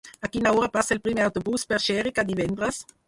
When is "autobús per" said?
1.27-1.79